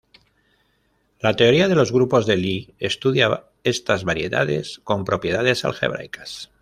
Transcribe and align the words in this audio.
La 1.19 1.35
teoría 1.35 1.67
de 1.67 1.75
los 1.75 1.91
grupos 1.91 2.25
de 2.25 2.35
Lie 2.35 2.73
estudia 2.79 3.43
estas 3.63 4.03
variedades 4.03 4.79
con 4.83 5.05
propiedades 5.05 5.63
algebraicas. 5.63 6.49